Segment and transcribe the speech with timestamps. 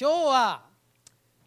[0.00, 0.62] 今日は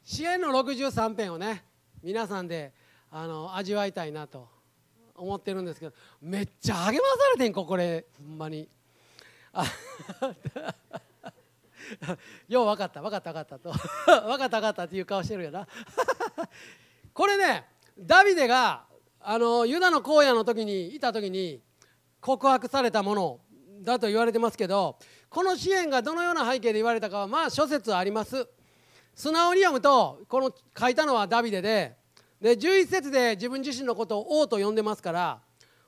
[0.04, 1.64] 支援の63編をね
[2.04, 2.74] 皆さんで
[3.10, 4.50] あの味わいたいなと
[5.16, 8.68] 思ってるんですけどめっちゃ励まされてんここれほんまに。
[12.50, 13.72] よう分かった分かった分かったと。
[14.28, 15.66] 分かった分かったっていう顔してるよな。
[17.14, 17.64] これね
[17.98, 18.84] ダビデが
[19.22, 21.62] あのユダの荒野の時にいた時に
[22.20, 23.40] 告白されたもの
[23.82, 24.98] だと言われてますけど
[25.32, 28.48] この支援がどのような背景で言われたかはまあ諸説あります。
[29.16, 31.96] 素直に読むとこの書いたのはダビデで
[32.42, 35.40] で11節で自分自身のことを王と呼んでますから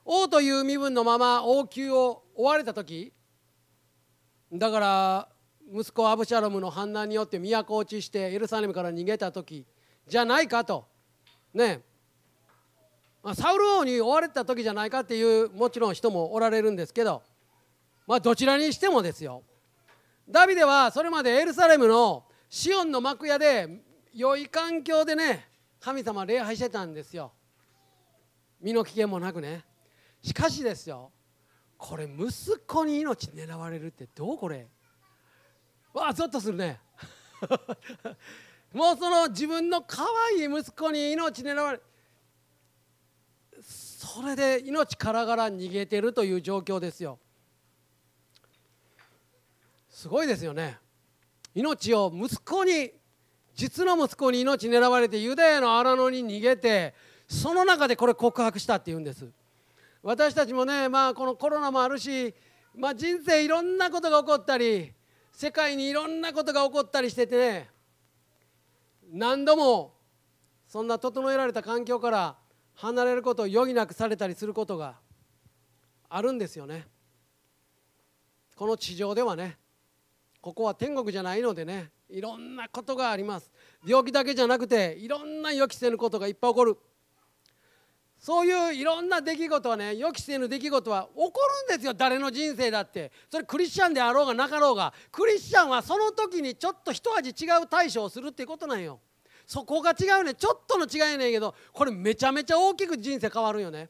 [0.04, 3.12] 王という身分のまま王宮を追われた時
[4.52, 5.28] だから
[5.72, 9.66] 息子アブシャロムの反乱によって都落ちしてエルサレムから逃げた時
[10.06, 10.86] じゃないかと。
[11.52, 11.82] ね。
[13.34, 17.22] サウル王に追われた時じゃないかっていうもちろん人もおられるんですけど
[18.06, 19.42] まあどちらにしてもですよ。
[20.28, 23.82] ダビデはそれまでエルサレムのシオンの幕屋で
[24.12, 25.48] 良い環境でね
[25.80, 27.32] 神様礼拝してたんですよ。
[28.60, 29.64] 身の危険もなくね。
[30.22, 31.12] しかしですよ
[31.76, 34.66] これ息子に命狙われるってどうこれ。
[35.92, 36.80] わあゾッとするね。
[38.72, 41.80] もうその自分の可愛い息子に命狙われ
[43.60, 47.18] それで命からがら逃げてるという状況ですよ。
[49.94, 50.76] すごいですよね。
[51.54, 52.90] 命を息子に
[53.54, 56.94] 実の息子に命狙われてユダヤの荒野に逃げて
[57.28, 59.30] その中でこれ告白したっていうんです。
[60.02, 62.34] 私たちもねまあこのコロナもあるし、
[62.74, 64.92] まあ、人生いろんなことが起こったり
[65.32, 67.70] 世界にいろんなことが起こったりしててね
[69.12, 69.94] 何度も
[70.66, 72.36] そんな整えられた環境から
[72.74, 74.96] 離れることを余儀なくされたりすることが
[76.08, 76.84] あるんですよね。
[78.56, 79.56] この地上ではね。
[80.44, 83.50] ここは天国じゃないのでねいろんなことがあります。
[83.82, 86.76] 病気だけじゃなくていろんな予期せぬことがいっぱい起こる。
[88.18, 91.32] そういういろんな出来事はね予期せぬ出来事は起こ
[91.70, 91.94] るんですよ。
[91.94, 93.10] 誰の人生だって。
[93.30, 99.00] それクリスチャンであろうがなかろうがクリスチャンはその時にちょっと一味違う対処をするっていうことなんよ。
[99.46, 100.34] そこが違うね。
[100.34, 103.88] ちょっとの違いやねんけどこれめちゃめちゃ大きく人生変わるよね。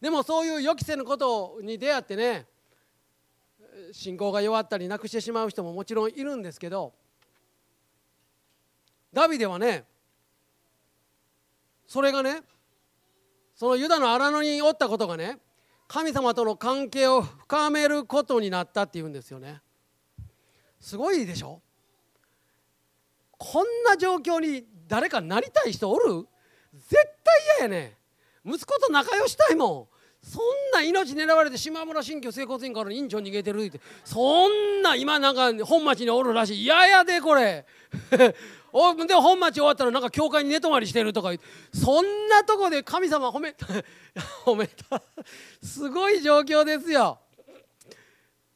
[0.00, 2.46] でもそういう予期せぬことに出会ってね
[3.92, 6.92] 信仰が弱ったりなくしてしまう人ももちろんいるんですけど
[9.12, 9.84] ダビデはね
[11.86, 12.42] それがね
[13.54, 15.38] そのユダの荒野におったことがね
[15.88, 19.60] 神様との関係を深めることになったっていうんですよね。
[20.80, 21.60] すごいでしょ？
[23.36, 26.26] こんな状況に誰かなりたい人おる？
[26.74, 27.98] 絶対嫌やね。
[28.42, 29.91] 息子と仲良したいもん。
[30.22, 36.62] そんな命狙われて島村新居整骨院から院長逃げてるってそんな今なんか本町におるらしい。
[36.62, 37.66] 嫌やでこれ。
[38.74, 41.30] おで本町終わったらなんか教会に寝泊まりしてるとか
[41.74, 43.54] そんなとこで神様褒め
[44.46, 45.02] 褒めた。
[45.62, 47.18] すごい状況ですよ。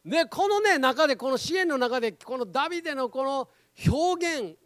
[0.04, 3.48] でこのね中でこの支援の中でこのダビデのこの
[3.88, 4.56] 表現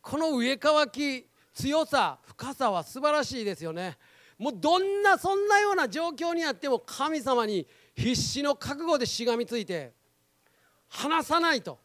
[0.00, 3.98] この上乾き強さ深さは素晴らしいですよね。
[4.38, 9.94] もうどんなそんなような状況にあっても神様に必死の覚悟でしがみついて
[10.88, 11.78] 離さないと。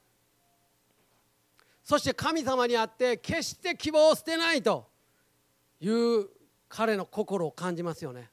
[1.83, 4.87] そして神様にあって決して希望を捨てないと
[5.79, 6.29] いう
[6.69, 8.29] 彼の心を感じますよね。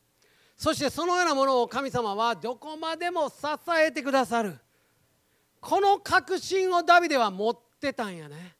[0.56, 3.36] そしてそのようなものを神様はどこまでも支
[3.80, 4.58] えてくださる。
[5.60, 8.57] この確信をダビデは持ってたんやね。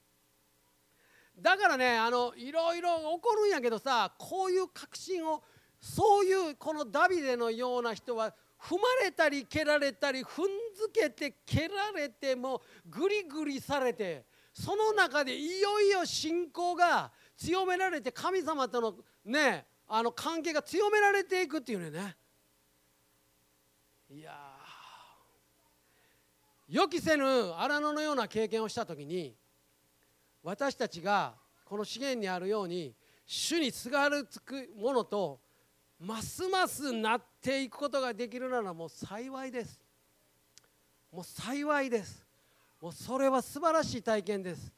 [1.40, 5.42] だからねあのいろいろ起こるんやけどさこういう確信を
[5.80, 18.94] そういうこのダビデのような人は踏まれたり蹴られたり踏んづけて蹴られてもグリグリされてその中でいよいよ信仰が強められて神様との
[19.24, 22.16] ねあの関係が強められていくっていうね。
[24.10, 24.32] いや
[26.68, 27.24] 予期せぬ
[27.56, 29.34] 荒野のような経験をした時に
[30.48, 32.94] 私たちがこの資源にあるように
[33.26, 35.40] 主にすがるつくものと
[36.00, 39.78] ますますなっていくことができるならもう幸いです。
[41.12, 42.24] もう幸いです。
[42.80, 44.72] もうそれは素晴らしい体験です。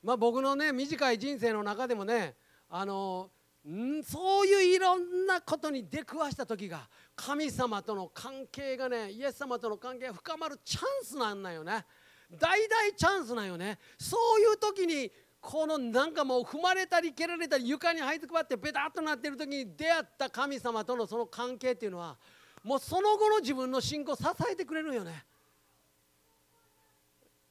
[0.00, 2.36] まあ僕のね短い人生の中でもね
[2.70, 3.28] あの
[3.68, 11.84] んそういういろんなことに出くわした時が神様との関係がねイエス様との関係が深まるチャンスなんだよね。
[12.30, 13.78] 大大チャンスなんよね。
[13.98, 22.16] そういう時にこのなんかもう踏まれたり蹴られたり床に這いつくばってベタっとなってる時に出会った神様とのその関係っていうのは
[22.64, 25.24] もうその後の自分の信仰を支えてくれるよね。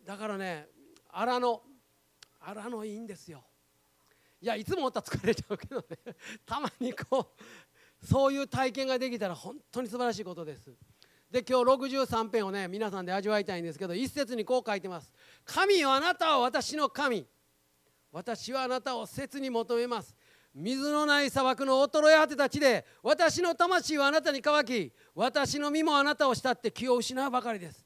[0.06, 0.68] だからね
[1.10, 1.62] 荒野
[2.42, 3.42] 荒野いいんですよ。
[4.42, 6.16] いやいつもおったら疲れちゃうけどね。
[6.46, 7.32] たまにこ
[8.02, 10.70] うそういう体験ができたら本当に素晴らしいことです。
[11.36, 15.12] で今日63編をね皆さんで味わいたいんですけど一節にこう書いてます
[15.44, 17.28] 「神よあなたは私の神。
[18.10, 20.16] 私はあなたを切に求めます。
[20.54, 27.86] 水のない砂漠の衰え果てた地で私の魂はあなたに乾き私の身もあなたを慕って気を失うばかりです。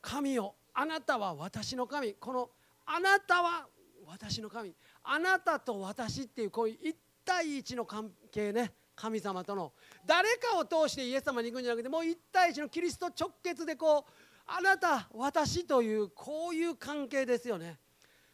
[0.00, 2.14] 神よあなたは私の神。
[2.14, 2.50] この
[2.86, 3.68] あなたは
[4.06, 4.74] 私の神。
[5.02, 6.96] あなたと私っていうこういう一
[7.26, 8.72] 対一の関係ね。
[8.98, 9.72] 神様との
[10.04, 14.10] 誰かを通してイエス様に行くんじゃなくてもう一対一のキリスト直結でこう
[14.44, 17.78] あなた私というこういう関係ですよね。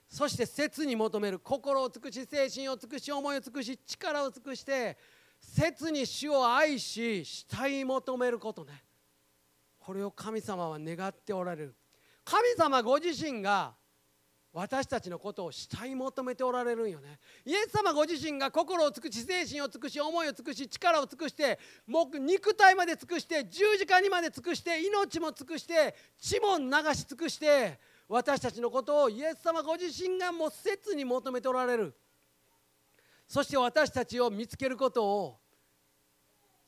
[0.08, 4.96] そして切に求める心を尽くし精神を尽くし思いを尽くし力を尽くして
[5.38, 8.82] 切に主を愛し慕い求めることね。
[9.78, 11.74] これを神様は願っておられる。
[12.24, 13.74] 神様ご自身が
[14.54, 17.18] 私たちのことを慕い求めておられるんよね。
[17.44, 21.58] イエス様ご自身が心を尽くし精神を尽くし思いを尽くし力を尽くして
[21.88, 31.92] もう肉体まで尽くして十字架にまで尽くして命も尽くして血も流し尽くして私たちのことをイエス様ご自身がもう切に求めておられる。
[33.26, 35.40] そして私たちを見つけることを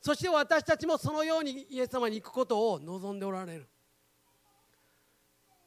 [0.01, 3.69] そして私たちもそのようにイエス様に行くことを望んでおられる。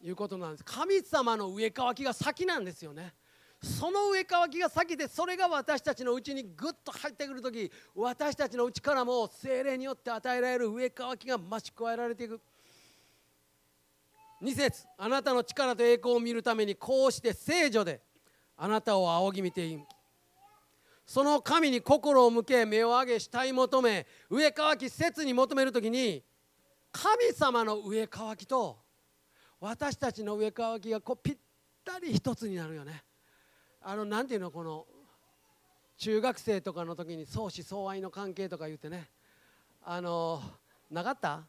[0.02, 0.64] いうことなんです。
[0.64, 3.14] 神様の植え替きが先なんですよね。
[3.62, 12.40] その植え替きが先でそれが私たちのうちにぐっと入ってくる時私たちのうちからも精霊によって与えられる植え替きが増し加えられていく。
[14.42, 18.00] 2節あなたの力と栄光を見るためにこうして聖女で
[18.56, 19.82] あなたを仰ぎ見ている
[21.04, 26.22] その神に心を向け目を上げ慕い求め植え替き切に求める時に
[26.90, 28.78] 神様の植え替きと
[29.60, 31.36] 私たちの植え替きがこうぴっ
[31.84, 33.04] たり一つになるよね。
[33.82, 34.86] あのなんていうのこの
[35.98, 39.10] 中学生とかの時に相思相愛の関係とか言ってね。
[39.84, 40.42] あの
[40.90, 41.42] なかった？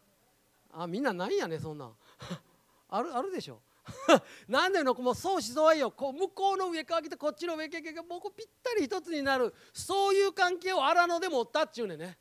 [0.74, 1.94] あみんなないんやねそんなん。
[2.90, 3.62] あるあるでしょ？
[4.48, 12.18] なんでのもう相思相愛よこう向こうの上から来てこっちの上から来てもうぴったり一つになるそういう関係を荒野でもったっちゅうねね。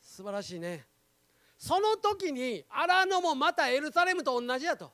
[0.00, 0.86] 素晴らしいね。
[1.56, 4.92] その時に荒野もまたエルサレムと同じやと。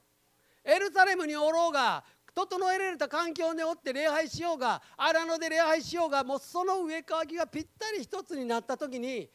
[0.65, 2.05] エルサレムにおろうが
[2.35, 9.29] 整えられた環境におって礼拝しようが荒野で礼拝しようがもうその上かわきがぴったり一つになった時に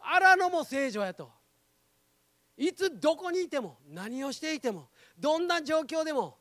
[0.00, 1.30] 荒野も聖女やと。
[2.56, 6.38] いつどこにいても何をしていてもどんな状況でも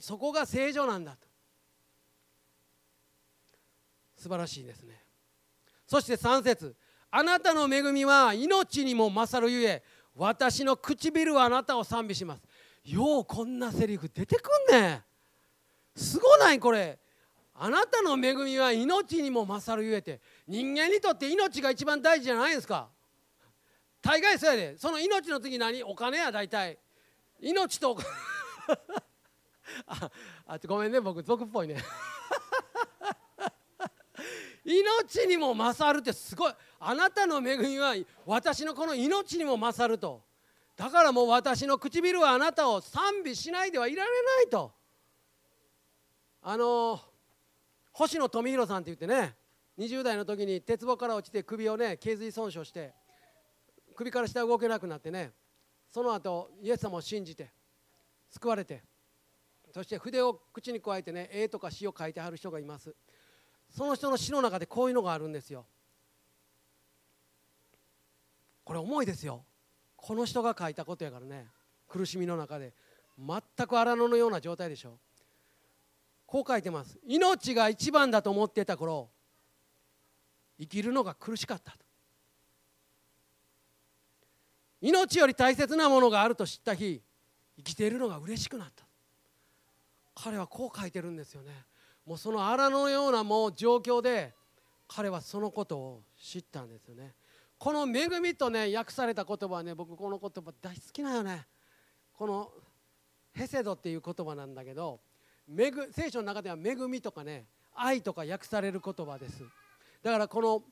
[0.00, 1.26] そこが正常なんだと。
[4.16, 5.04] 素晴らしいですね。
[5.86, 6.74] そして3節。
[7.18, 9.82] あなたの恵みは命にも勝るゆえ
[10.14, 12.42] 私の唇はあなたを賛美します。
[12.84, 15.02] ようこんなセリフ出てくんね
[15.94, 16.98] すごないこれ。
[17.54, 22.90] あなたの恵みは命にも勝るゆえって人間にとって命が一番大事じゃないですか。
[24.02, 24.76] 大概そうやで。
[24.76, 25.82] その命の次何？
[25.84, 26.78] お金や大体。
[27.40, 27.96] 命と
[29.88, 30.10] あ
[30.46, 31.00] あごめんね。
[31.00, 31.78] 僕俗っぽいね。
[34.66, 36.52] 命にも勝るってすごい。
[36.78, 37.94] あなたの恵みは
[38.26, 40.22] 私のこの命にも勝ると。
[40.76, 44.72] だからもう私の唇はあなたを賛美しないではいられないと。
[46.42, 47.00] あの
[47.92, 49.34] 星野富弘さんって言ってね
[49.78, 52.92] 20代の時に鉄棒から落ちて首をね頸髄損傷して
[53.96, 55.32] 首から下動けなくなってね
[55.88, 57.50] その後イエス様を信じて
[58.30, 58.82] 救われて
[59.72, 62.94] そして筆を口に加えてね絵とか詩を書いてはる人がいます。
[63.70, 65.66] その人の詩の中でこういうのがあるんですよ。
[68.66, 69.44] これ重いですよ。
[69.94, 71.46] この人が書いたことやからね。
[71.86, 72.74] 苦しみの中で。
[73.16, 74.98] 全く荒野のような状態でしょ。
[76.26, 76.98] こう書いてます。
[77.06, 79.08] 命が一番だと思ってた頃。
[80.58, 81.78] 生きるのが苦しかったと。
[84.80, 87.00] 命より大切なものがあると知った日。
[87.58, 88.84] 生きているのが嬉しくなった。
[90.16, 91.52] 彼はこう書いてるんですよね。
[92.04, 94.34] もうその荒野のようなもう状況で
[94.88, 97.14] 彼はそのことを知ったんですよね。
[97.58, 101.46] この恵みとね訳された言葉はね僕この言葉大好きなよね。
[102.12, 102.50] この
[103.32, 105.00] ヘセドっていう言葉なんだけど
[105.92, 109.42] 聖書の中では恵みとかね愛とか訳される言葉です。
[110.02, 110.62] だからこの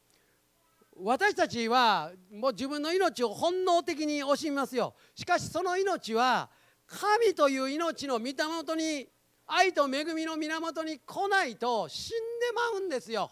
[0.97, 4.95] 私たちはもう自分の命を本能的に惜しみますよ。
[5.15, 6.49] しかしその命は
[6.87, 9.09] 神という命の源に
[9.47, 13.31] 愛と恵みの源に来ないと死んでまうんですよ。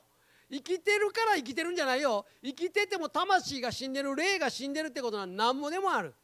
[0.52, 2.26] 生きてるから生きてるんじゃないよ。
[2.44, 6.14] 生きてても魂が死んでる霊が死んでるってことは何もでもある。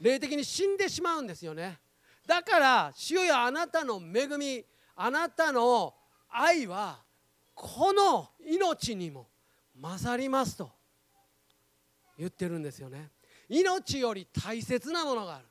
[0.00, 1.78] 霊的に死んでしまうんですよね。
[2.26, 4.64] だから主よあなたの恵み
[4.96, 5.94] あなたの
[6.30, 7.02] 愛は
[7.54, 9.28] この命にも
[9.78, 10.70] 勝りますと
[12.16, 13.10] 言ってるんですよね。
[13.50, 15.44] 命より大切なものがある。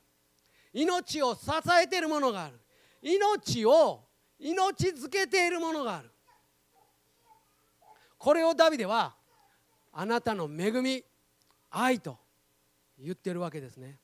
[0.73, 1.41] 命を支
[1.79, 2.59] えているものがある。
[3.03, 4.05] 命を
[4.39, 6.08] 命づけているものがある。
[8.19, 9.15] これをダビデは
[9.93, 11.03] あなたの恵み
[11.71, 12.17] 愛と
[12.99, 13.97] 言ってるわけですね。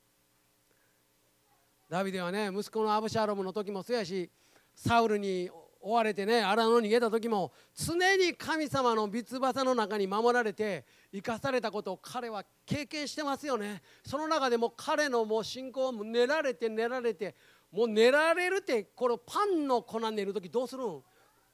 [1.88, 4.28] ダビデはね息子のアブシャロムの時もそうやし
[4.74, 5.48] サウルに
[5.80, 13.82] 追われてね荒野に逃げた時も常に神様の三つの中に守られて生かされたことを彼は経験してますよね。
[14.04, 17.36] その中でも彼のもう信仰を練られて練られて
[17.70, 21.02] もう練られるってこのパンの粉練る時どうするん？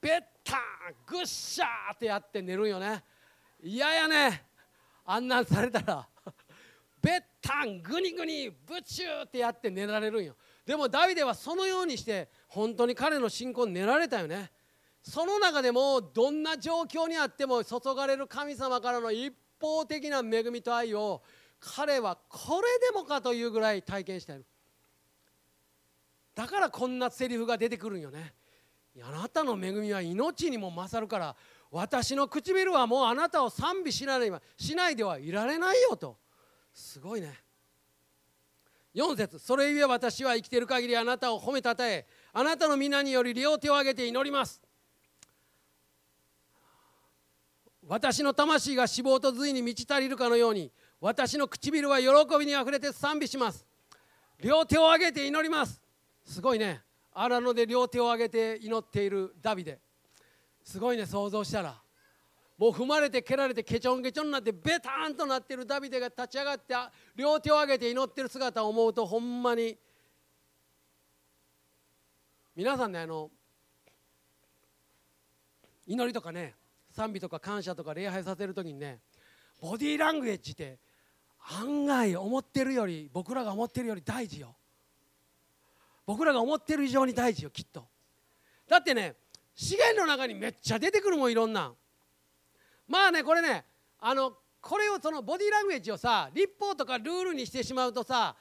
[0.02, 0.60] ベッタン
[1.06, 3.04] グッシャーってやって寝るんよね。
[3.62, 4.44] 嫌やね。
[5.04, 6.08] あんなんされたら。
[7.00, 10.36] ベッタングニグニブチューってやって寝られるんよ。
[10.66, 14.50] でもダビデはそのようにして本当に彼の信仰に寝られたよね。
[15.04, 21.22] その中でもどんな状況にあっても注がれる神様からの一方的な恵みと愛を
[21.60, 24.46] 彼はこれでもかというぐらい体験している。
[26.34, 28.34] だからこんなセリフが出てくるんよね。
[29.00, 31.36] あなたの恵みは命にも勝るから
[31.70, 36.18] 私の唇はもうあなたを賛美しないしないではいられないよと。
[36.74, 37.32] すごいね。
[38.94, 44.60] 4節それゆえ私は生きている限りあなたを褒めたたえあなたの皆により両手を挙げて祈ります。
[47.86, 50.70] 私の魂が脂肪と髄に満ち足りるかのように
[51.00, 52.06] 私の唇は喜
[52.38, 53.66] びにあふれて賛美します。
[54.40, 55.80] 両手を挙げて祈ります。
[56.24, 56.82] すごいね。
[57.14, 59.78] 荒野で両手を挙げて祈っているダビデ。
[60.64, 61.80] すごいね想像したら。
[62.58, 66.74] もう踏まれて蹴られてケチョンケチョンになってベターンとなってるダビデが立ち上がって
[67.16, 69.76] 両手を上げて祈ってる姿を思うとほんまに。
[72.54, 73.30] 皆さんねあの
[75.86, 76.54] 祈りとかね
[76.90, 79.00] 賛美とか感謝とか礼拝させる時にね
[79.60, 80.78] ボディーラングエッジって
[81.60, 84.54] 案外思ってるより僕らが思ってるより大事よ。
[86.06, 87.84] 僕らが思ってる以上に大事よきっと。
[88.68, 89.14] だってね
[89.54, 91.72] 資源の中にめっちゃ出てくるもんいろんな
[92.88, 93.64] まあねこれね
[93.98, 98.36] あのこれをそのボディーラングエッジをさ立法とかルールにしてしまうとさ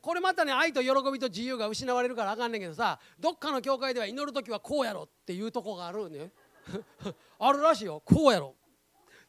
[0.00, 6.32] これまたね愛と喜びと自由が失われるからあかんねんけどさどっかの教会では祈る時はこうやろっていうとこがあるね
[7.38, 8.02] あるらしいよ。
[8.04, 8.54] こうやろ。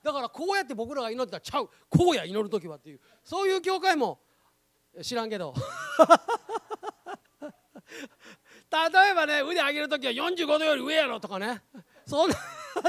[0.04, 1.70] だからこうやって僕らが祈ったらちゃう。
[1.90, 3.00] こうや祈る時はっていう。
[3.24, 4.20] そういう教会も
[5.02, 5.54] 知らんけど。
[8.72, 11.62] 例えばね腕上げる時は45度より上やろとかね。
[12.06, 12.36] そんな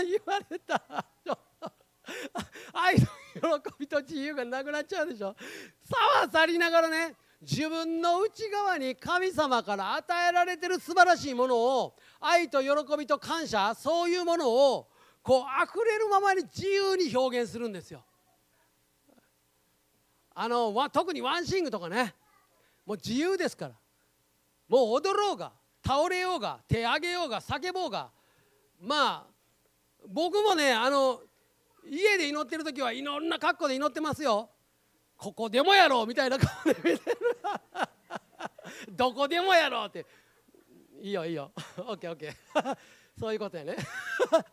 [0.03, 1.05] 言われたら
[2.73, 5.35] 愛の喜びと自由がなくなっちゃうでしょ。
[5.85, 14.89] さはさりながらね自分の内側に神様から与えられてる素晴らしいものを愛と喜びと感謝そういうものを
[15.23, 18.05] こう溢れるままに自由に表現するんですよ。
[20.35, 22.15] あの特にワンシングとかね。
[22.87, 23.75] もう自由ですから。
[24.71, 25.51] もう踊ろうが
[25.85, 28.09] 倒れようが手上げようが叫ぼうが
[28.81, 29.27] まあ
[30.09, 31.21] 僕もねあの
[31.91, 34.49] 家で祈ってる時はいろんな格好で祈ってますよ。
[35.17, 37.01] ここでもやろうみたいな顔で見てる。
[38.97, 40.07] どこでもやろうって。
[41.01, 41.51] いいよいいよ。
[41.79, 42.79] オッケーオッケー
[43.19, 43.77] そういうことやね。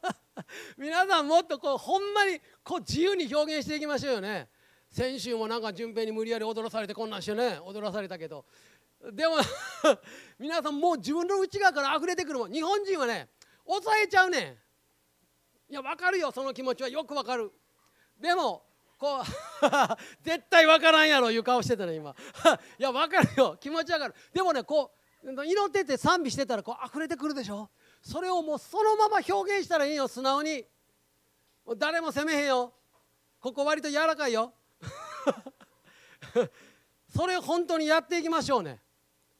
[0.77, 4.49] 皆さんもっとこうほんまにこう自由に表現していきましょうよね。
[4.89, 8.45] 先週もなんか順平に無理やり踊らされてこんなんしてね踊らされたけど。
[9.01, 9.37] でも
[10.39, 12.51] 皆さんもう自分の内側から溢れてくるもん。
[12.51, 13.29] 日本人はね
[13.65, 14.59] 抑えちゃうね
[15.69, 15.71] ん。
[15.71, 16.31] いや分かるよ。
[16.31, 16.89] その気持ちは。
[16.89, 17.51] よく分かる。
[18.19, 18.65] でも
[18.97, 19.23] こう
[20.23, 21.31] 絶対分からんやろ。
[21.31, 22.11] いう顔してたね今。
[22.79, 23.57] いや分かるよ。
[23.59, 24.15] 気持ち分かる。
[24.33, 24.91] でもねこ
[25.23, 27.69] う祈ってて賛美してたらこう溢れてくるでしょ。
[28.01, 30.07] それをもうそのまま表現したらいいよ。
[30.07, 30.65] 素直に。
[31.75, 32.73] 誰も責めへんよ。
[33.39, 34.53] ここ割と柔らかいよ。
[37.15, 38.81] それ本当にやっていきましょうね。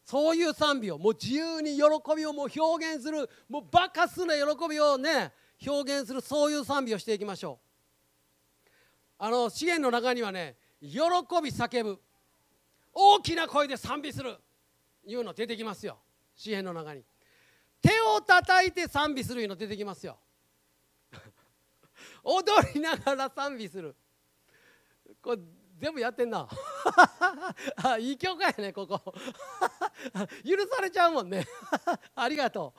[0.10, 1.82] そういう賛美をもう自由に喜
[2.16, 5.34] びをもう表現するもうバカすな喜びをね
[5.68, 7.60] 表現するそういう賛美をしていきましょ
[8.66, 8.70] う。
[9.20, 11.02] あの資源の中にはね喜び
[11.52, 12.00] 叫ぶ
[12.94, 14.38] 大きな声で賛美する
[15.06, 15.98] いうの出てきますよ。
[16.38, 17.04] 詩篇の中に。
[17.82, 20.18] 手を叩いて賛美するいうの出てきますよ。
[22.24, 23.94] 踊りながら賛美する。
[25.22, 25.42] これ
[25.80, 26.48] 全部やってんな。
[27.84, 29.00] あいい教会やねここ。
[30.44, 31.46] 許されちゃうもんね。
[32.16, 32.74] ありがと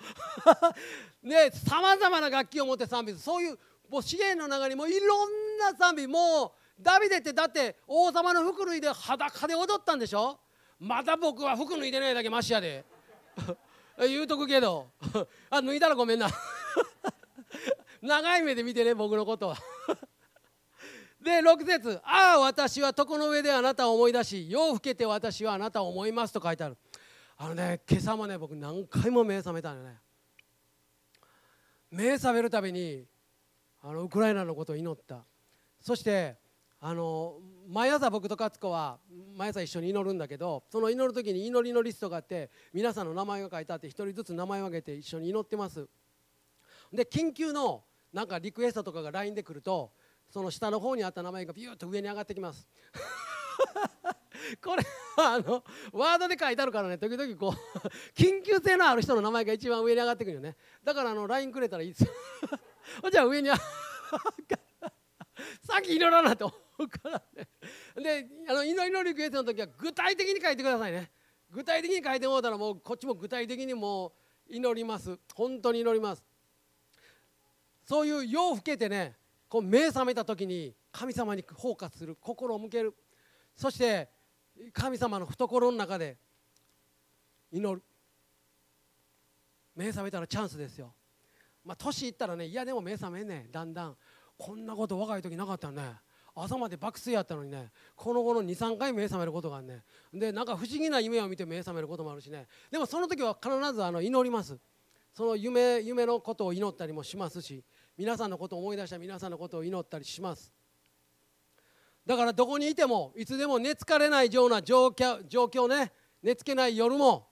[1.23, 1.28] う。
[1.28, 3.23] ねさまざまな楽器を持って賛美する。
[3.23, 6.07] そういうもう資源の中にもいろんな賛美。
[6.07, 10.38] もうダビデってだって王様の服脱いで裸で踊ったんでしょ？
[10.81, 12.85] まだ僕は服脱いでないだけマシやで。
[14.00, 14.88] 言うとくけど。
[15.50, 16.28] あ脱いだらごめんな。
[18.02, 19.57] 長い目で見てね僕のことは。
[21.28, 26.76] で6節ああ私は床の上であなたを思い出し夜更けて私はあなたを思います」と書いてある。
[27.37, 30.00] あのね今朝もね僕何回も目覚めたのね。
[31.90, 33.06] 目覚めるたびに
[33.82, 35.25] あのウクライナのことを祈った。
[35.80, 36.37] そして
[36.80, 38.99] あの毎朝僕と勝子は
[39.37, 45.87] 毎朝一緒に祈るんだけどその祈る時に祈りのリストがあって皆さんの名前が書いてあって一人ずつ名前を挙げて一緒に祈ってます。
[46.92, 49.92] で緊急のなんかリクエストとかが LINE で来ると
[50.30, 52.68] その下の方にあった名前がビューッと上に上がってきます。
[54.62, 54.82] これ
[55.16, 57.52] あのワードで書いてあるからね時々こう
[58.14, 60.56] 緊急性のある人の名前が一番上に上がってくるよね。
[60.85, 61.92] だからあの LINE くれたらいい。
[61.92, 62.11] ですよ
[63.11, 63.49] じゃあ上に
[65.62, 67.49] さっき祈らなと思うからね。
[67.97, 71.11] であの祈りのリクエストの時は具体的に書いてくださいね。
[71.50, 74.14] 具体的に書いてもらったらもうこっちも具体的にも
[74.49, 75.18] う祈ります。
[75.35, 76.25] 本当に祈ります。
[77.85, 79.17] そういう夜更けてね
[79.49, 82.95] こう目覚めた時に神様にフォーカスする心を向ける。
[83.57, 84.09] そして
[84.73, 86.19] 神様の懐の中で
[87.50, 87.83] 祈る。
[89.75, 90.93] 目覚めたらチャンスですよ。
[91.64, 93.97] まあ年いったらねいやでも目覚めんねだんだん。
[94.37, 95.83] こんなこと若い時なかったね。
[96.35, 97.71] 朝まで爆睡やったのにね。
[97.97, 102.47] この後の23回目覚めることがあるねでなんか不思議な夢を見て目覚めることもあるしね。
[102.71, 104.59] でもその時は必ずあの祈ります。
[105.14, 107.64] その夢夢のことを祈ったりもしますし。
[107.99, 110.52] 皆さんのことを思い出した皆さんのことを祈ったりします。
[112.07, 117.26] だからどこにいてもいつでも寝つかれないような状況状況ね寝つけない夜も、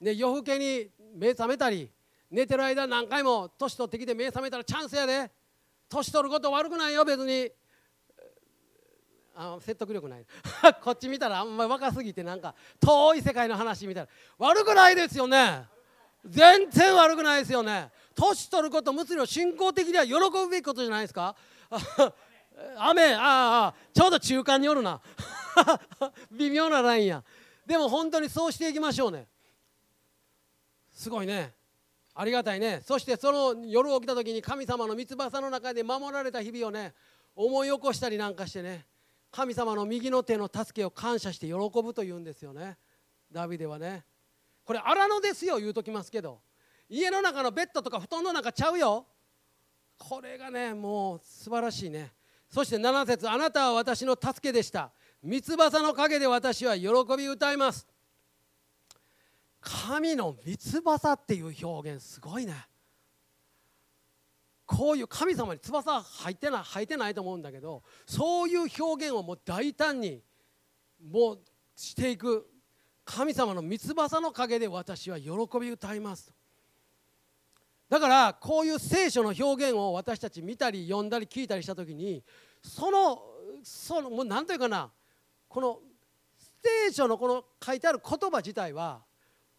[0.00, 1.90] ね、夜更けに目覚めたり
[2.30, 5.30] 寝てる間何回も年取ってきて目覚めたらチャンスやで。
[5.88, 7.50] 年取ること悪くないよ別に。
[9.34, 10.26] あ説得力ない。
[10.84, 14.46] こっち見たらあんまり若すぎてなんか遠い世界の話みたいな。
[14.46, 15.71] 悪くないですよね。
[16.24, 17.90] 全然悪くないですよね。
[18.14, 21.34] 年取ることむしろ信仰的には喜ぶべきことじゃないですか？
[22.78, 25.00] 雨ああちょうど中間におるな。
[26.30, 27.24] 微妙なラインや。
[27.66, 29.26] でも本当にそうしていきましょうね。
[30.92, 31.54] すごいね。
[32.14, 32.82] ありがたいね。
[32.86, 36.94] そしてその夜起きた時に神様の三翼の中で守られた日々をね
[37.34, 38.86] 思い起こしたりなんかしてね
[39.30, 42.76] 神様の右の手の助けを感謝して喜ぶというんですよね。
[43.30, 44.04] ダビデはね。
[44.64, 46.40] これ荒野ですよ言うときますけど。
[46.88, 49.06] 家の中のベッドとか布団の中ちゃうよ。
[49.98, 52.12] これがねもう素晴らしいね。
[52.50, 54.92] そして7節あなたは私の助けでした。
[55.22, 57.86] 三翼の陰で私は喜び歌います。
[59.60, 62.66] 神の三翼っていう表現すごいね。
[64.66, 70.22] こういう神様に翼入ってない入ってないと思うんだけどそういう表現をもう大胆に
[71.10, 71.38] もう
[71.74, 72.51] していく。
[73.14, 76.32] 神様の三翼の陰で私は喜び歌います。
[77.90, 82.24] だからこういう聖書の表現を私たち見たり読んだり聞いたりした時に
[82.62, 83.22] その
[83.62, 84.90] そのもう何というかな
[85.46, 85.80] この
[86.86, 89.02] 聖書のこの書いてある言葉自体は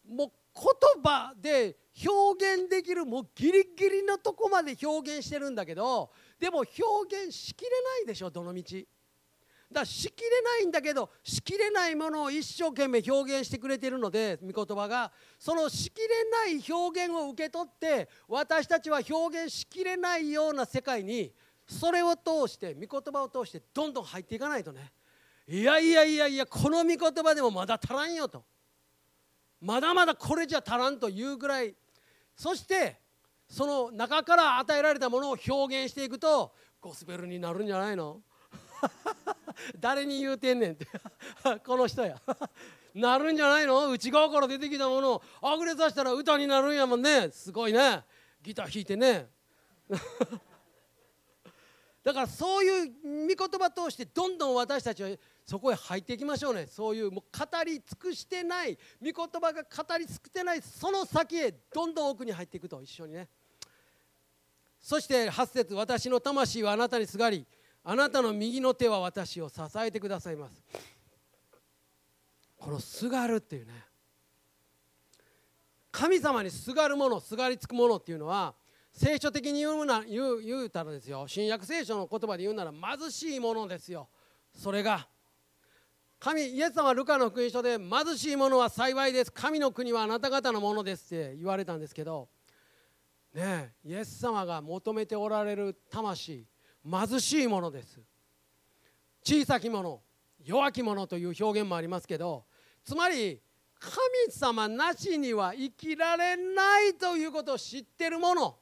[0.04, 8.64] もう言葉で表現できるもうギリギリのとこまで表現してるんだけどでも表現しきれないでしょどの道。
[9.74, 15.12] だしきれないんだけどしきれないものを一生懸命表現してくれているので御言葉が。
[15.38, 21.34] そのしきれない表現を受け取って私たちは表現しきれないような世界に
[21.66, 24.92] それを通して御言葉を通してどんどん入っていかないとね。
[25.46, 28.44] いやいやいやいやこの御言葉でもまだ足らんよと。
[29.60, 31.74] まだまだこれじゃ足らんというぐらい。
[32.36, 33.00] そして
[33.48, 38.20] その中から与えられたものを表現していくとゴスペルになるんじゃないの？
[39.78, 40.86] 誰に言うてんねんって。
[41.64, 42.20] この人や。
[42.94, 43.90] なるんじゃないの？
[43.90, 45.22] 内側から出てきたものを。
[45.42, 47.30] あぐれさせたら歌になるんやもんね。
[47.30, 48.04] すごいね。
[48.42, 49.28] ギター弾いてね。
[52.04, 52.92] だからそういう
[53.34, 55.08] 御言葉通してどんどん私たちは
[55.46, 56.66] そこへ入っていきましょうね。
[56.66, 58.78] そういうもう語り尽くしてない。
[59.02, 60.60] 御言葉が語り尽くしてない。
[60.62, 63.28] その先へどんどん奥に入っていくと一緒にね。
[64.80, 67.46] そして8節私の魂はあなたにすがり
[67.84, 70.64] あなたの右の手は私を支えてくださいます。
[72.56, 73.72] このすがるっていうね。
[75.92, 78.54] 神様にすがるものすがりつくものっていうのは
[78.90, 81.26] 聖書的に言うな言う言うたらですよ。
[81.28, 84.08] 新約聖書の言葉で言うなら貧しいものですよ。
[84.54, 85.06] それが
[86.18, 89.30] 神イエス様はルカの福音書で貧しいものは幸いです。
[89.30, 92.28] 神の国はあなた方のものですって言われたんですけど
[93.34, 96.46] ねイエス様が求めておられる魂
[96.88, 98.00] 貧しいものです。
[99.22, 100.02] 小さきもの
[100.44, 102.44] 弱き者という表現もありますけど
[102.84, 103.40] つまり
[103.80, 103.94] 神
[104.30, 108.58] 様なしには生きられないということを知ってるもの。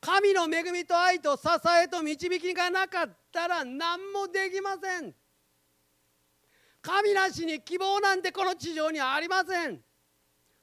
[0.00, 1.42] 神の恵みと愛と支
[1.82, 5.14] えと導きがなかったら何もできません。
[6.82, 9.80] 神なしに希望なんてこの地上にありません。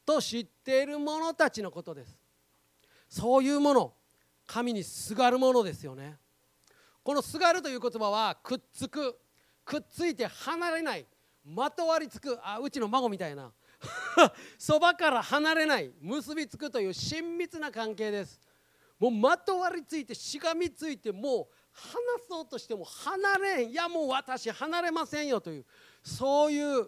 [0.06, 2.19] と知っている者たちのことです。
[3.08, 3.93] そういうもの。
[4.52, 6.18] 神にすがるものですよね。
[7.04, 9.16] このすがるという言葉はくっつく
[9.64, 11.06] くっついて離れない
[11.46, 13.52] まとわりつくあうちの孫みたいな
[14.58, 18.42] そばから離れない結びつくという親密な関係です。
[18.98, 25.66] もうまとわりついてしがみついてもう離そうとしても離れんいやもう私離れませんよという
[26.04, 26.88] そういう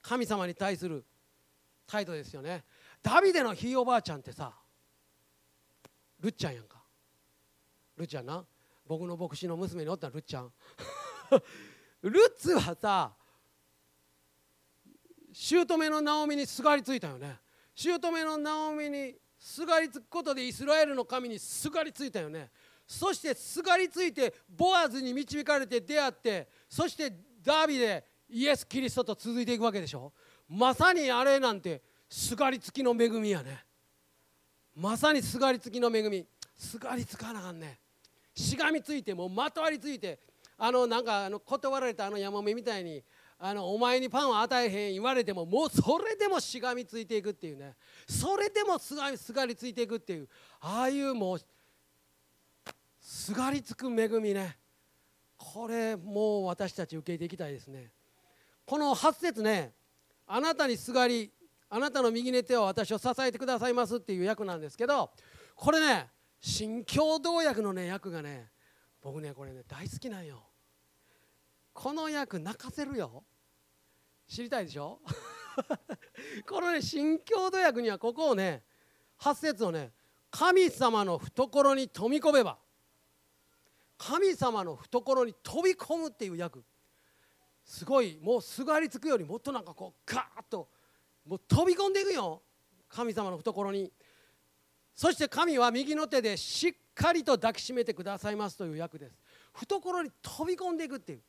[0.00, 1.04] 神様に対する
[1.88, 2.64] 態度ですよね。
[3.02, 4.56] ダビデのひいおばあちゃんってさ
[6.20, 6.79] ルッちゃんやんか。
[8.00, 8.44] ルッちゃんな。
[8.86, 10.52] 僕の牧師の娘におったルッちゃん
[12.02, 13.12] ルッツはさ
[15.32, 17.38] 姑のナオミにすがりついたよね。
[17.74, 22.50] 姑のナオミにすがりつくことでイスラエルの神にすがりついたよね。
[22.84, 27.12] そしてすがりついてボアズに導かれて出会ってそして
[27.44, 30.12] ダービーでイエス・キリストと続いていくわけでしょ。
[30.48, 33.64] まさにあれなんてすがりつきの恵みやね。
[34.74, 36.26] まさにすがりつきの恵み。
[36.56, 37.78] すがりつかなあかんね。
[38.34, 40.18] しがみついてもまとわりついて
[40.56, 43.02] あのなんかあの断られたあのヤモメみたいに
[43.38, 47.74] あのお前にパンを与えへん言われてももうそれでもしがみついていくっていうね。
[48.06, 50.28] それでもすがすがりついていくっていう
[50.60, 51.40] ああいうもう
[53.00, 54.58] すがりつく恵みね。
[55.38, 57.90] これもう私たち受けていきたいですね。
[58.66, 59.72] この8節ね。
[60.26, 61.32] あなたにすがり
[61.70, 65.10] あなたの右の手は私を支えてくださいますっていう役なんですけど
[65.54, 66.08] これね
[66.40, 68.48] 新共同訳のね役がね
[69.02, 70.42] 僕ねこれね大好きなんよ。
[71.72, 73.24] この役泣かせるよ。
[74.26, 75.00] 知りたいでしょ？
[76.48, 78.62] このね新郷土訳にはここをね
[79.18, 79.92] 8節をね
[80.30, 82.58] 神様の懐に飛び込めば
[83.98, 86.60] 神様の懐に飛び込むっていう訳
[87.64, 90.68] すごいもうすがりつくよりもっとなんかこうガーッと
[91.26, 92.42] もう飛び込んでいくよ。
[92.88, 93.92] 神様の懐に。
[94.94, 99.18] そして神は右の手でしっかりと抱きしめてくださいますという訳です。
[99.52, 101.20] 懐に飛び込んでいくっていう。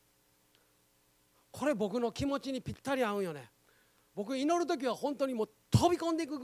[1.50, 3.50] これ僕の気持ちにぴったり合うよね。
[4.14, 6.34] 僕祈る時は本当にもう飛び込んでいく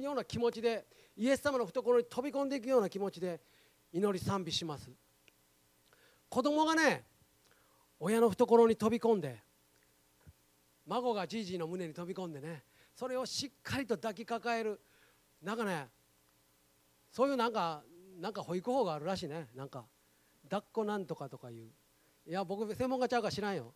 [0.00, 0.86] ような気持ちで
[1.16, 3.40] イエス様の懐に飛び込んでいくような気持ちで
[3.92, 4.90] 祈り賛美します。
[6.28, 7.04] 子供がね
[8.00, 9.42] 親の懐に飛び込んで
[10.86, 12.64] 孫がじいじの胸に飛び込んでね
[12.94, 14.80] それをしっかりと抱きかかえる。
[15.42, 15.88] なんかね
[17.14, 17.84] そういうなんか
[18.20, 19.46] なんか保育法があるらしいね。
[19.54, 19.84] なんか
[20.50, 21.68] 抱っこなんとかとかいう。
[22.26, 23.72] いや僕専門家ちゃうか知らんよ。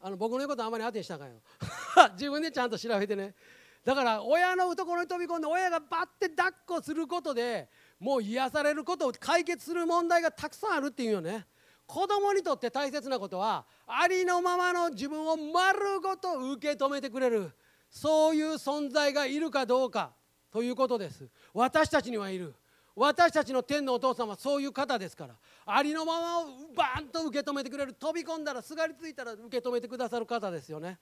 [0.00, 1.40] あの僕の言うことあんまり当てにしたかよ。
[2.18, 3.36] 自分でちゃんと調べてね。
[3.84, 11.46] だから親の懐に飛び込んで親がバッて抱っこすることでもう癒されることを解決する問題がたくさんあるっていうよね。
[11.86, 17.52] 子供にとって大切なことはありのままの自分を丸ごと受け止めてくれる。
[17.88, 20.12] そういう存在がいるかどうか
[20.50, 21.28] ということです。
[21.54, 22.52] 私たちにはいる。
[22.96, 25.34] 私たちの天のお父さんはそういう方ですから
[25.66, 26.44] ありのままを
[26.76, 30.98] バーンと受け止めてくれる飛び込んだらすがりついたら受け止めてくださる方ですよね。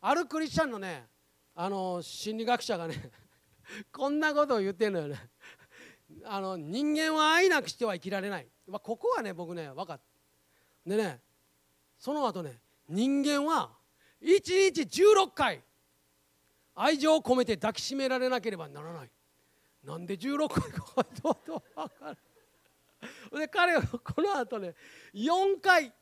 [0.00, 1.06] あるクリスチャンのね
[1.54, 3.10] あの心理学者がね
[3.92, 5.28] こんなことを言ってるのよね。
[6.24, 10.02] あの人間は愛なくしては生きられない、まあ、ここはね僕ね分かった。
[10.90, 11.20] でね
[11.98, 13.70] その後ね人間は
[14.20, 15.62] 1日16回
[16.74, 19.10] 愛情を込めて抱きしめられなければならない。
[19.84, 22.16] なんで16回かどう分か
[23.32, 23.38] る？
[23.40, 24.74] で彼はこの後ね
[25.12, 25.92] 4回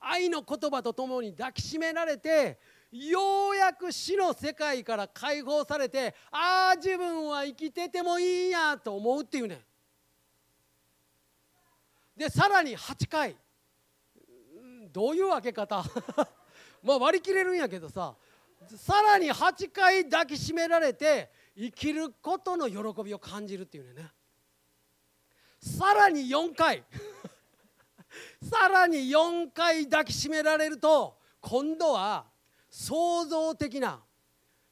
[0.00, 2.58] 愛の言葉とともに抱きしめられて
[2.90, 9.60] ようやく死の世界から解放されてああ自分は生きててもいいやと思うっていうね。
[12.16, 13.36] でさらに8回。
[14.90, 15.84] どういう分け方？
[16.82, 18.14] まあ割り切れるんやけどさ。
[18.76, 24.08] さらに8回抱きしめられて生きることの喜びを感じるっていうね。
[25.60, 26.84] さらに4回。
[28.48, 32.26] さらに4回抱きしめられると今度は
[32.70, 34.02] 創造的な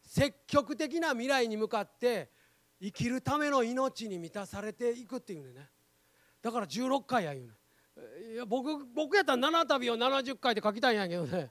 [0.01, 2.31] 積極的な未来に向かって
[2.81, 5.69] 生きるための命に満たされていくっていうね。
[6.41, 7.53] だから16回や言うね。
[8.33, 11.51] いや僕僕やったら7旅を70回で書きたいんやけどね。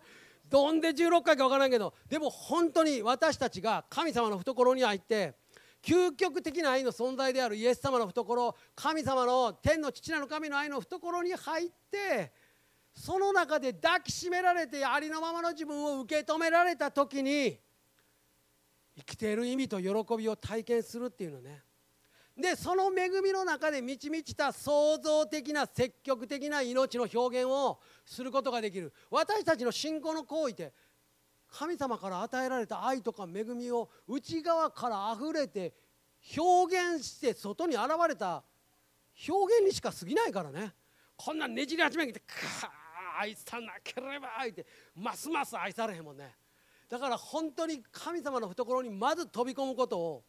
[0.50, 5.36] どんで16回か分からんけどでも本当に私たちが神様の懐に入って
[5.82, 12.34] 究極的な愛の存在であるイエス様の懐神様の天の父なる神の愛の懐に入って
[12.94, 17.60] その中で抱きしめられてありのままの自分を受け止められた時に
[18.98, 21.65] 生きている意味と喜びを体験するっていうのね。
[22.38, 28.92] でその恵みの中で満ち満ちた創造的な積極的な命の表現をすることができる。
[29.10, 30.74] 私たちの信仰の行為って
[31.48, 35.74] 神様から与えられた愛とか恵みを内側からあふれて
[36.38, 38.44] 表現して外に現れた
[39.30, 40.74] 表現にしか過ぎないからね。
[41.16, 42.26] こんなねじり始めにてか
[43.18, 46.36] 愛さなければってますます愛されへんもんね。
[46.90, 50.24] だから本当に神様の懐にまず飛び込むことを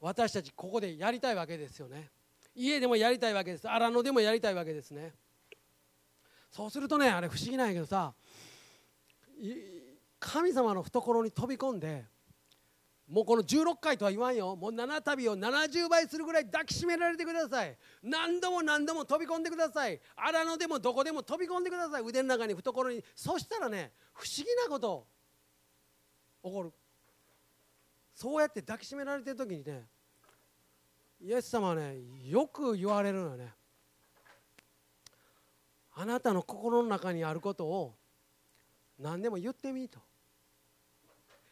[0.00, 2.10] 私たちここでやりたいわけですよね。
[2.54, 3.68] 家でもやりたいわけです。
[3.68, 5.12] 荒野でもやりたいわけですね。
[6.50, 8.14] そうするとねあれ不思議なんやけどさ
[10.18, 12.04] 神様の懐に飛び込んで
[13.08, 14.54] もうこの16回とは言わんよ。
[14.54, 17.76] もう7旅を70倍するぐらい抱きしめられてください。
[18.02, 19.98] 何度も何度も飛び込んでください。
[20.14, 22.02] 荒野でもどこでも飛び込んでください。
[22.02, 23.02] 腕の中に懐に。
[23.14, 25.06] そしたらね不思議なこと
[26.42, 26.72] 起こる。
[28.18, 29.84] そうやって抱きしめられてる時にね
[31.20, 33.54] イエス様はねよく言われるのよね。
[35.94, 37.94] あなたの心の中にあることを
[38.98, 40.00] 何でも言ってみと。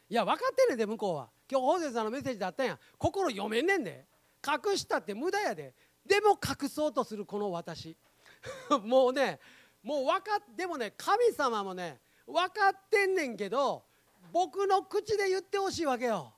[0.09, 1.29] いや分かってんねんで向こうは。
[1.49, 2.67] 今日ホゼさんのメッセージだったん。
[2.67, 4.05] や心読めんねんで。
[4.45, 5.73] 隠したって無駄やで。
[6.05, 7.97] でも隠そうとするこの私。
[8.85, 9.39] もうね
[9.85, 13.85] もう分かっでもね神様もね分かってんねんけど
[14.33, 16.36] 僕の口で言ってほしいわけよ。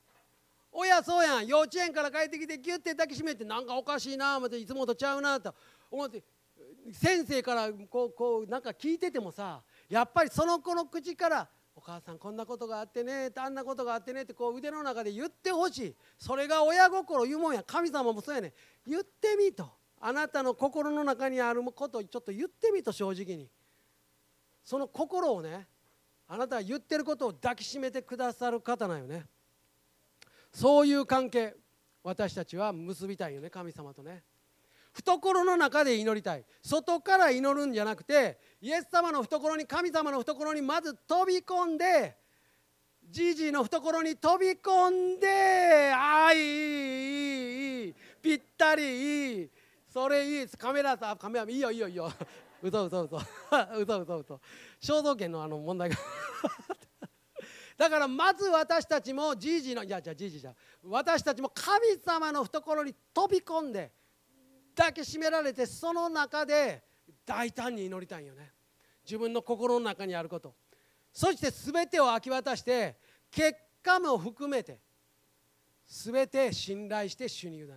[0.71, 1.47] 親そうやん。
[1.47, 5.53] 幼稚園から帰ってきてギュッて抱きしめてなんかおかしいな思っていつもとちゃうなと。
[5.89, 6.23] 思って
[6.91, 15.95] 先生からこうこうなんか聞いててもさやっぱりその子の口からお母さんこんなことがあってねあんなことがあってねってこう腕の中で言ってほしい。
[16.17, 17.63] それが親心言うもんや。
[17.63, 18.53] 神様もそうやね
[18.85, 19.69] 言ってみと。
[20.01, 23.49] あなたの心の中にあることをちょっと言ってみと正直に。
[24.63, 25.67] その心をね
[26.27, 29.25] あなたが言ってることを抱きしめてくださる方なんよね。
[30.51, 31.55] そういう関係
[32.03, 34.23] 私たちは結びたいよね神様とね。
[34.91, 36.43] 懐の中で祈りたい。
[36.63, 42.17] 外から祈るんじゃなくてイエス様の懐に神様の懐にまず飛び込んで
[43.09, 49.49] じじの懐に飛び込んであいいぴったりいい
[49.87, 52.11] それいいカメラさカメラいいよいいよいいよ。
[52.61, 53.21] うそうそうそう
[53.81, 54.39] うそうそうそう
[54.81, 55.95] 肖像権のあの問題が。
[57.79, 63.93] だからまず私たちもじいじのいやじゃじいじじゃ私たちも神様の懐に飛び込んで
[64.75, 66.83] 抱きしめられてその中で
[67.25, 68.51] 大胆に祈りたいよね。
[69.05, 70.55] 自分の心の中にあること。
[71.13, 72.97] そして全てを明け渡して
[73.31, 74.81] 結果も含めて
[75.87, 77.67] 全て信頼して主に委ね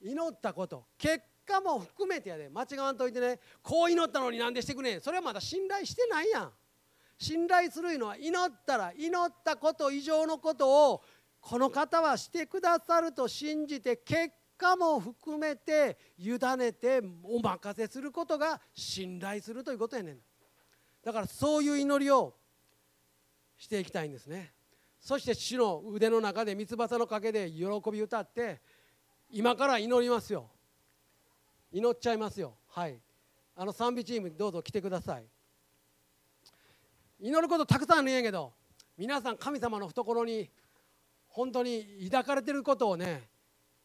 [0.00, 0.84] 祈ったこと。
[0.96, 2.48] 結果も含めてやで。
[2.48, 3.40] 間違わんといてね。
[3.60, 5.00] こう祈ったのになんでしてくれん。
[5.00, 6.52] それはまだ信頼してないやん。
[7.18, 11.02] 信頼するのは祈ったら祈ったこと以上のことを
[11.40, 20.18] この方はしてくださると信じて結果も含めて委ねてお任せすることが信頼するということやねん
[21.04, 22.34] だからそういう祈りを
[23.56, 24.52] していきたいんですね
[24.98, 28.60] そして主の腕の中で三つ葉の陰で喜び歌って
[29.30, 30.48] 今から祈りますよ。
[31.72, 32.56] 祈っちゃいますよ。
[32.68, 32.98] はい。
[33.54, 35.24] あの賛美チームどうぞ来てください。
[37.20, 38.52] 祈ることたくさんあるんやけど
[38.96, 40.50] 皆さん神様の懐に
[41.28, 43.28] 本当に抱かれてることをね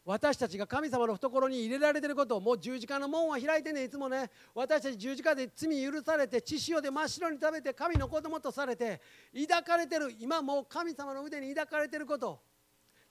[0.04, 9.00] 私たちが神様の懐に入れられてることをもう十字架の門は開いてねいつもね私たち十字架で罪許されて血潮で真っ白に食べて神の子供とされて
[9.48, 10.12] 抱かれてる。
[10.20, 12.40] 今もう神様の腕に抱かれてること。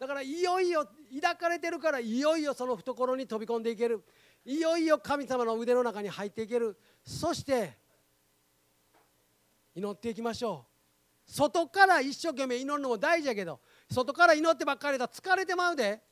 [0.01, 0.89] だからいよいよ
[1.23, 4.03] 抱かれてるからいよいよその懐に飛び込んでいける。
[4.45, 6.77] いよいよ神様の腕の中に入っていける。
[7.05, 7.79] そして
[9.81, 10.67] 祈っていきましょ
[11.27, 11.33] う。
[11.33, 16.03] 外から一生懸命祈るのも大事やけど外から祈ってばっかりだと疲れてまうで。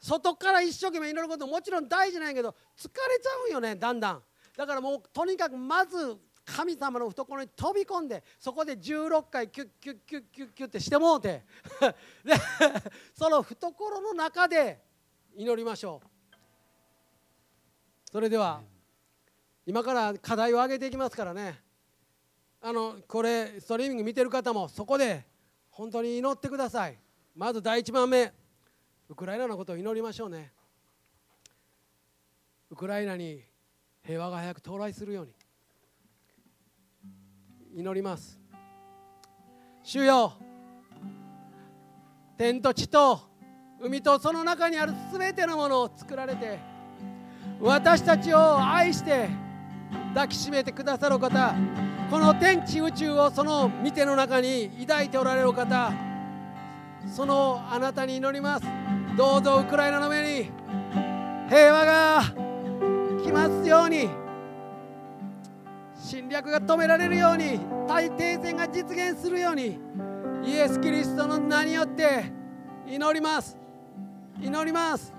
[0.00, 4.22] 外から一生懸命祈ることももちろん大事なんやけど疲れちゃうよねだんだん。
[4.56, 11.44] だからもうとにかくまず神様の懐に飛び込んでそこで16回キュッキュッキュッキュッキュッってしてもうて。
[12.24, 12.34] で
[13.14, 14.84] その懐の中で
[15.34, 16.08] 祈りましょう。
[18.12, 18.60] それでは
[19.66, 21.71] 今から課題を上げていきますからね。
[22.64, 25.26] あのこれストリーミング見てる方もそこで
[25.68, 26.96] 本当に祈ってください。
[27.34, 28.32] まず第一番目。
[29.08, 30.52] ウクライナのことを祈りましょうね。
[32.70, 33.42] ウクライナに
[34.06, 35.32] 平和が早く到来するように。
[37.74, 38.38] 祈ります。
[39.82, 40.34] 主よ
[42.38, 43.20] 天と地と
[43.80, 46.60] 海とその中にある全てのものを作られて
[47.60, 49.28] 私たちを愛して
[50.14, 51.91] 抱きしめてくださる方。
[52.12, 55.94] この天地宇宙をその見ての中に抱いておられる方
[57.10, 58.66] そのあなたに祈ります。
[59.16, 60.50] どうぞウクライナの目に
[61.48, 62.22] 平和が
[63.24, 64.10] 来ますように
[65.98, 69.78] 侵略が止められるように大停戦が実現するように
[70.44, 72.24] イエス・キリストの名によって
[72.86, 73.56] 祈ります。
[74.38, 75.14] 祈ります。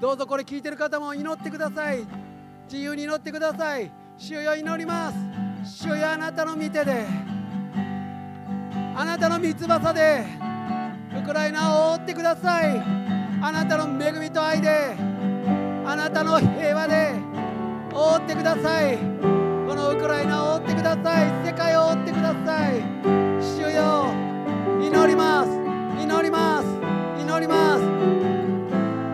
[0.00, 2.06] どうぞこれ聞いてる方も祈ってください。
[2.70, 3.90] 自由に祈ってください。
[4.16, 5.35] 主よ祈ります。
[5.66, 7.04] 主よあなたの御手で。
[8.94, 10.24] あなたの三翼で。
[11.18, 12.80] ウクライナを覆ってください。
[13.42, 14.94] あなたの恵みと愛で。
[15.84, 17.14] あなたの平和で。
[17.92, 18.96] 覆ってください。
[18.96, 21.46] このウクライナを覆ってください。
[21.46, 22.80] 世界を覆ってください。
[23.42, 24.14] 主よ
[24.80, 25.50] 祈ります。
[26.00, 26.66] 祈ります。
[27.20, 27.82] 祈ります。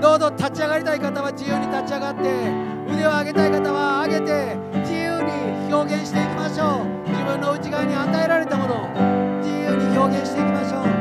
[0.03, 2.21] どうぞ立ち上がりたい方は自由に立ち上がって。
[2.93, 4.72] 腕を上げたい方は上げて。
[5.83, 7.11] 表現していきましょう。
[7.11, 8.89] 自分の内側に与えられたものを
[9.43, 10.92] 自由に表現していきましょう。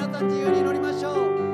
[0.00, 1.49] 皆さん自由に祈りましょう。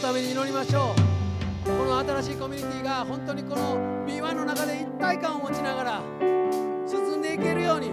[0.00, 0.94] ために祈りましょ
[1.66, 3.76] うこの新しいコミュニティが本当にこの
[4.06, 6.02] B1 の中で一体感を持ちながら
[6.88, 7.90] 進んでいけるように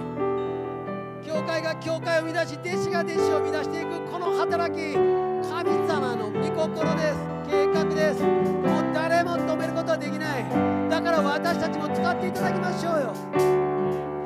[1.26, 10.46] 教会が教会を生み出し弟子が弟子を生み出していくこの働き神様の御心です計画ですもう誰も止めることはできない。
[10.90, 13.14] だから私たちも使っていただきましょうよ。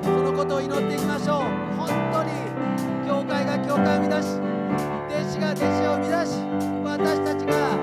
[0.02, 1.44] そのことを祈っていきましょう。
[1.78, 2.32] 本当に
[3.08, 4.42] 教会が教会を生み出し
[5.42, 6.38] が弟子を生み出し
[6.86, 7.76] 私たちが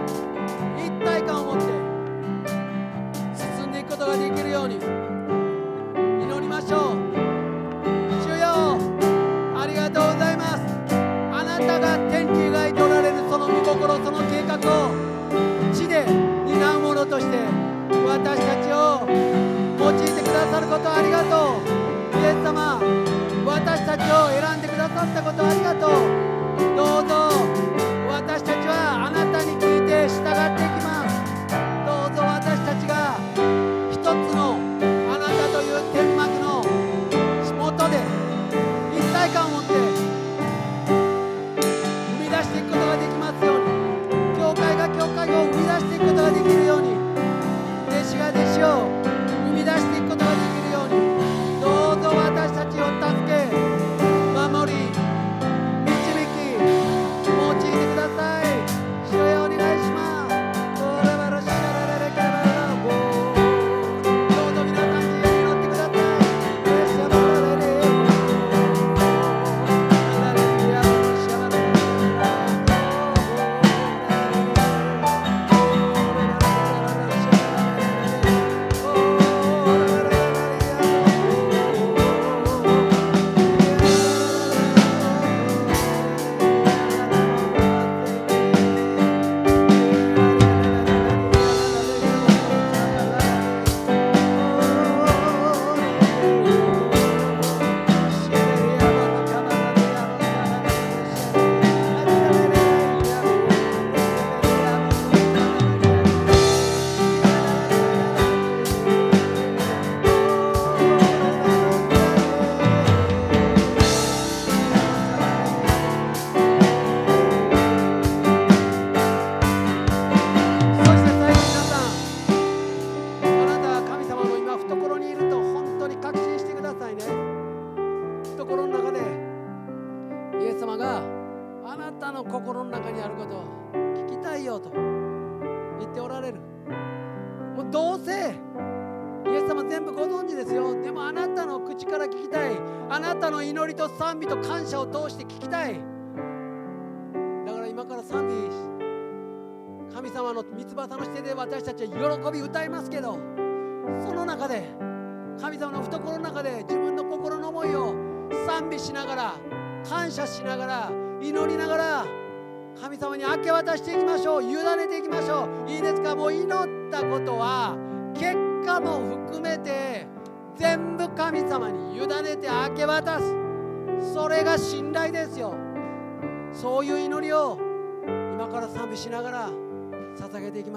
[0.79, 1.65] 一体感を持って
[3.35, 6.97] 進んでいくことができるように祈りましょう
[8.23, 8.79] 主よ
[9.59, 10.63] ありがとうございます。
[11.35, 14.95] あなたが天気描いておられるその御心その計画を
[15.75, 16.07] 地で
[16.47, 17.39] 担うものとして
[18.07, 21.79] 私たちを用いてくださることありがとう。
[22.23, 22.81] イエス様
[23.45, 26.18] 私たちを選んでくださったことありがとう。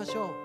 [0.02, 0.41] ましょう。